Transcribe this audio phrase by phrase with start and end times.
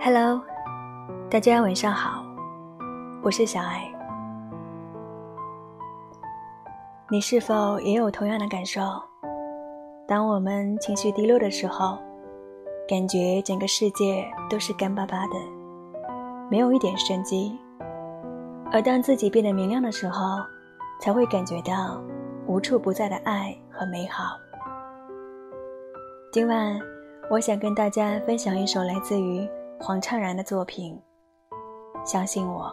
[0.00, 0.42] Hello，
[1.30, 2.24] 大家晚上好，
[3.22, 3.86] 我是小艾。
[7.10, 8.80] 你是否也有同样的感受？
[10.06, 11.98] 当我们情绪低落的时候，
[12.88, 15.34] 感觉整个世界都是干巴巴的，
[16.50, 17.52] 没有一点生机；
[18.72, 20.38] 而当自己变得明亮的时候，
[20.98, 22.02] 才会感觉到
[22.46, 24.38] 无处不在的爱和美好。
[26.32, 26.80] 今晚，
[27.30, 29.46] 我想跟大家分享一首来自于。
[29.80, 31.00] 黄灿然的作品，
[32.04, 32.68] 相信我。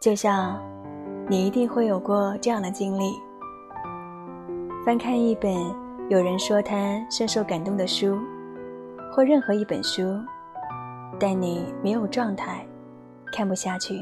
[0.00, 0.62] 就像
[1.28, 3.14] 你一定会有过这样的经历：
[4.84, 5.54] 翻看一本
[6.08, 6.76] 有人说他
[7.08, 8.18] 深受感动的书，
[9.12, 10.02] 或任何一本书，
[11.18, 12.66] 但你没有状态，
[13.32, 14.00] 看不下去，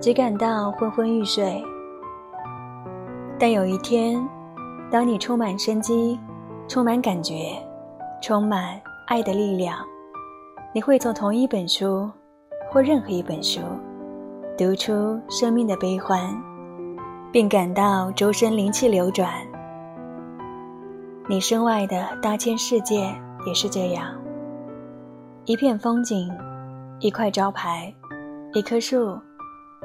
[0.00, 1.62] 只感到昏昏欲睡。
[3.38, 4.26] 但有一天，
[4.90, 6.18] 当你充满生机。
[6.68, 7.56] 充满感觉，
[8.20, 9.78] 充满爱的力量，
[10.74, 12.10] 你会从同一本书，
[12.72, 13.60] 或任何一本书，
[14.58, 16.28] 读出生命的悲欢，
[17.30, 19.45] 并感到周身灵气流转。
[21.28, 23.12] 你身外的大千世界
[23.48, 24.14] 也是这样，
[25.44, 26.30] 一片风景，
[27.00, 27.92] 一块招牌，
[28.54, 29.18] 一棵树，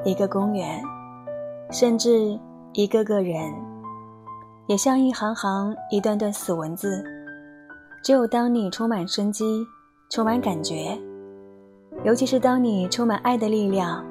[0.04, 0.80] 一个公园，
[1.72, 2.38] 甚至
[2.74, 3.52] 一个个人。
[4.68, 7.02] 也像一行行、一段段死文字。
[8.04, 9.66] 只有当你充满生机、
[10.10, 10.96] 充满感觉，
[12.04, 14.04] 尤其是当你充满爱的力量，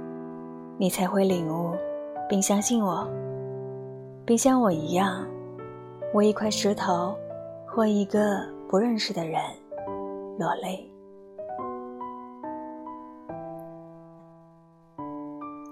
[0.77, 1.71] 你才会领悟，
[2.27, 3.07] 并相信我，
[4.25, 5.25] 并像我一样，
[6.13, 7.15] 为一块石头
[7.67, 9.41] 或一个不认识的人
[10.37, 10.89] 落泪。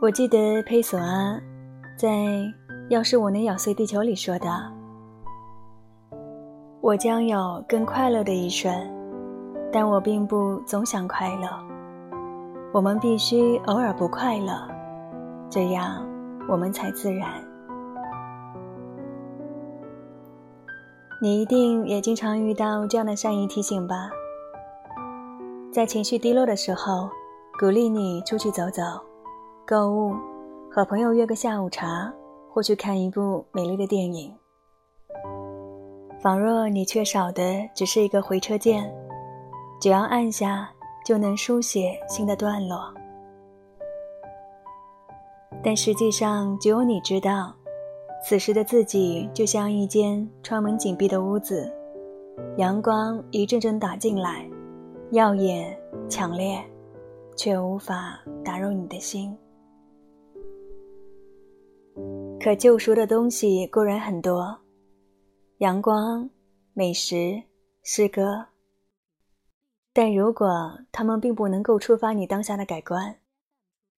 [0.02, 1.40] 我记得佩索阿
[1.98, 2.08] 在。
[2.90, 4.50] 要是我能咬碎地球里说的，
[6.82, 8.74] 我将有更快乐的一生，
[9.72, 11.48] 但我并不总想快乐。
[12.74, 14.68] 我们必须偶尔不快乐，
[15.52, 16.04] 这样
[16.48, 17.30] 我们才自然。
[21.22, 24.10] 你一定也经常遇到这样的善意提醒吧？
[25.72, 27.10] 在情绪低落的时候，
[27.60, 28.82] 鼓励你出去走走、
[29.68, 30.14] 购物，
[30.72, 32.12] 和朋友约个下午茶。
[32.52, 34.36] 或去看一部美丽的电影，
[36.20, 37.44] 仿若你缺少的
[37.76, 38.92] 只是一个回车键，
[39.80, 40.68] 只要按下
[41.06, 42.92] 就能书写新的段落。
[45.64, 47.54] 但实际上，只有你知道，
[48.22, 51.72] 此时的自己就像一间窗门紧闭的屋子，
[52.58, 54.48] 阳光一阵阵打进来，
[55.12, 55.76] 耀眼
[56.10, 56.62] 强烈，
[57.36, 59.36] 却无法打入你的心。
[62.40, 64.58] 可救赎的东西固然很多，
[65.58, 66.30] 阳光、
[66.74, 67.42] 美食、
[67.84, 68.46] 诗歌。
[69.92, 70.48] 但如果
[70.92, 73.16] 它们并不能够触发你当下的改观，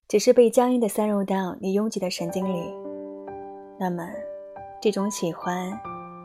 [0.07, 2.73] 只是被僵硬的塞入到你拥挤的神经里，
[3.81, 4.07] 那么
[4.79, 5.67] 这种喜欢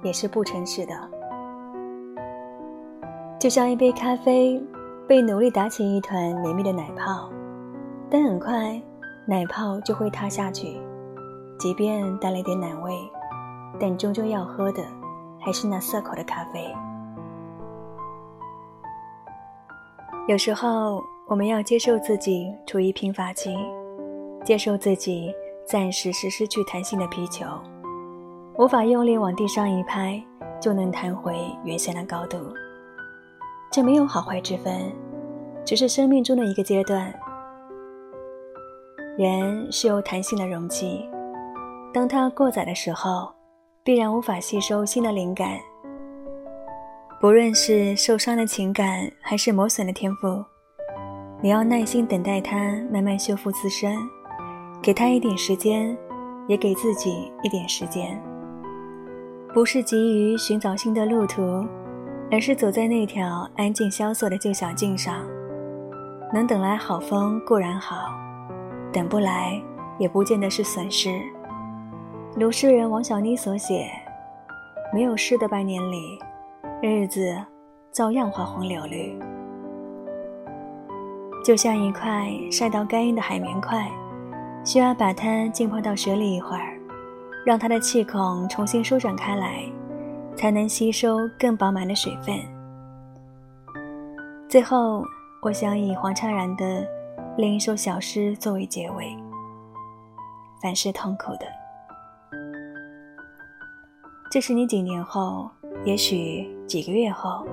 [0.03, 0.93] 也是不诚实的。
[3.41, 4.63] 就像一杯咖啡
[5.09, 7.31] 被努力打起一团绵密的奶泡，
[8.11, 8.79] 但很快
[9.25, 10.79] 奶泡就会塌下去。
[11.59, 12.93] 即便带了点奶味，
[13.81, 14.83] 但终究要喝的
[15.41, 16.63] 还是那涩口的咖啡。
[20.29, 23.57] 有时候，我们要接受自己处于贫乏期，
[24.45, 25.33] 接受自己
[25.67, 27.45] 暂时是失去弹性的皮球，
[28.57, 30.23] 无法用力往地上一拍
[30.61, 32.39] 就能弹回原先的高度。
[33.73, 34.93] 这没有好坏之分，
[35.65, 37.13] 只是生命中的一个阶段。
[39.19, 41.05] 人是有弹性的容器。
[41.93, 43.29] 当它过载的时候，
[43.83, 45.59] 必然无法吸收新的灵感。
[47.21, 50.45] 不论是受伤的情感，还是磨损的天赋，
[51.43, 52.57] 你要耐心等待它
[52.89, 53.97] 慢慢修复自身，
[54.87, 55.99] 给他一点时间，
[56.47, 58.23] 也给自己一点时间。
[59.53, 61.67] 不是急于寻找新的路途，
[62.31, 65.25] 而是走在那条安静萧索的旧小径上。
[66.33, 68.15] 能等来好风固然好，
[68.93, 69.61] 等不来
[69.99, 71.21] 也不见得是损失。
[72.37, 73.91] 如诗人王小妮所写
[74.95, 76.17] ：“没有诗的半年里，
[76.81, 77.37] 日子
[77.91, 79.19] 照样花红柳绿。
[81.45, 83.91] 就像一块晒到干硬的海绵块，
[84.67, 86.77] 需要把它浸泡到水里一会儿，
[87.45, 89.63] 让它的气孔重新舒展开来，
[90.35, 92.37] 才能吸收更饱满的水分。
[94.49, 95.05] 最后，
[95.41, 96.85] 我想以黄灿然的
[97.39, 99.17] 另一首小诗作为结尾：
[100.61, 101.47] 凡是痛苦的，
[104.33, 105.49] 这是你几年后，
[105.85, 107.47] 也许几个月后，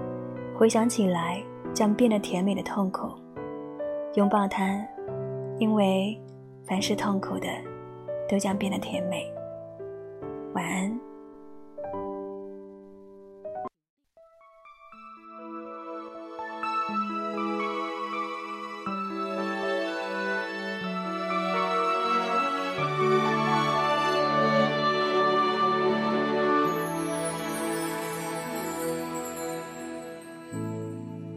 [0.58, 1.40] 回想起来
[1.76, 3.12] 将变得甜美的痛苦。
[4.16, 4.84] 拥抱它，
[5.60, 6.20] 因为
[6.66, 7.48] 凡是痛苦的，
[8.28, 9.32] 都将变得甜美。
[10.54, 11.00] 晚安。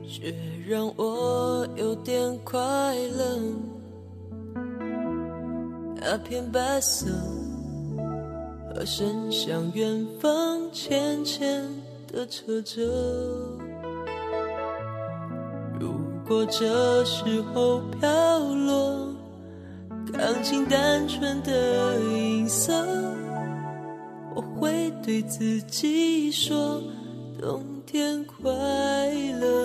[0.09, 0.33] 却
[0.67, 2.57] 让我有点快
[2.95, 3.66] 乐。
[6.09, 7.09] 那片白色，
[8.73, 11.65] 和伸向远方浅浅
[12.07, 12.81] 的车辙。
[15.81, 19.09] 如果这时候飘落，
[20.13, 22.73] 钢琴单纯的音色，
[24.33, 26.81] 我会对自己说。
[27.41, 28.49] 冬天快
[29.41, 29.65] 乐，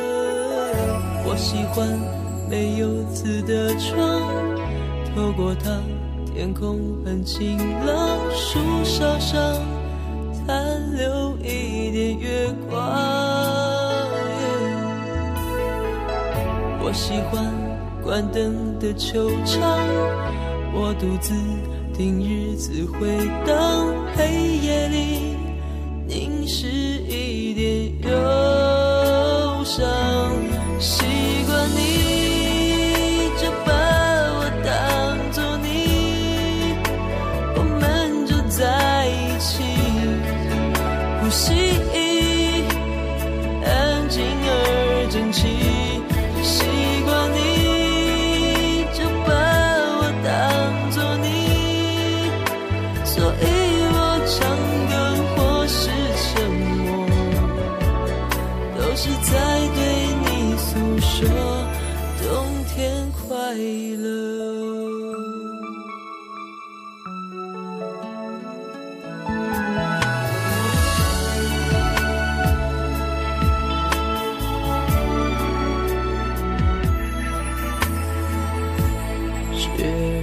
[1.24, 1.88] 我喜欢
[2.50, 4.20] 没有字的窗，
[5.16, 5.80] 透过它，
[6.34, 9.38] 天空很晴朗，树梢上
[10.34, 12.80] 残留一点月光。
[16.80, 17.54] 我喜欢
[18.02, 19.62] 关灯的球场，
[20.74, 21.34] 我独自
[21.94, 25.36] 听日子回荡，黑夜里
[26.08, 27.92] 凝视一点。
[28.10, 28.61] 忧
[63.52, 64.00] 快乐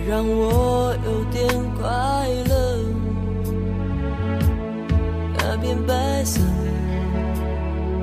[0.09, 1.47] 让我有点
[1.79, 1.87] 快
[2.49, 2.79] 乐，
[5.37, 6.41] 那片白色。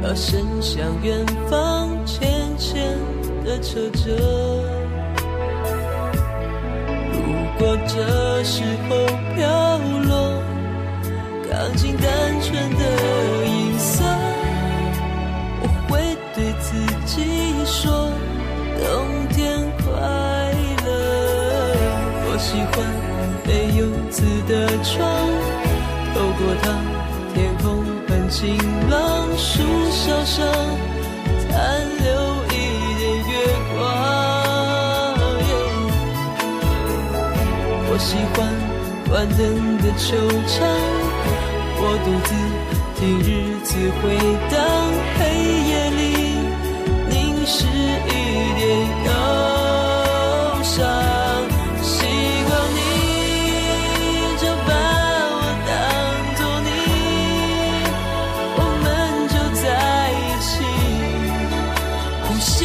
[0.03, 2.95] 而伸向远方，浅浅
[3.43, 4.74] 的车辙。
[7.87, 8.95] 这时候
[9.35, 10.41] 飘落，
[11.49, 12.05] 钢琴单
[12.41, 12.83] 纯的
[13.45, 14.03] 音色，
[15.61, 16.67] 我会对自
[17.05, 17.13] 己
[17.65, 18.11] 说：
[18.79, 19.85] 冬天快
[20.85, 20.87] 乐。
[22.27, 22.75] 我喜欢
[23.45, 24.15] 没有字
[24.47, 25.03] 的窗，
[26.13, 26.63] 透过它，
[27.33, 27.65] 天空。
[28.27, 28.57] 晴
[28.89, 30.45] 朗，树梢上
[38.35, 38.45] 关
[39.09, 40.67] 关灯的球场，
[41.77, 42.29] 我独自
[42.99, 43.29] 听日
[43.63, 43.69] 子
[44.01, 44.03] 回
[44.51, 44.53] 荡，
[45.17, 45.19] 黑
[45.69, 46.01] 夜里
[47.09, 47.13] 凝
[47.45, 48.11] 视一
[48.59, 48.61] 点
[49.05, 49.09] 忧
[50.63, 50.73] 伤。
[51.81, 51.93] 习
[52.47, 52.77] 惯你
[54.37, 54.69] 就把
[55.31, 55.33] 我
[55.65, 55.71] 当
[56.35, 56.67] 作你，
[58.57, 58.85] 我们
[59.29, 59.63] 就在
[60.11, 60.45] 一起
[62.27, 62.59] 呼吸。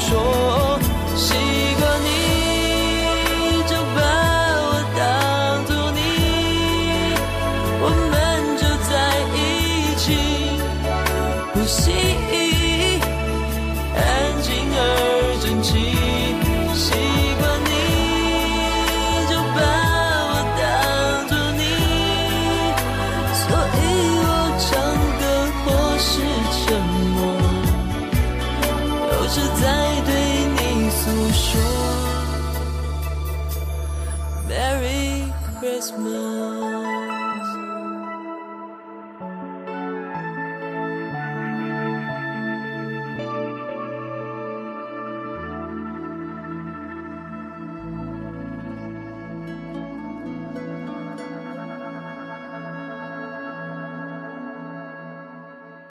[0.00, 0.43] 说，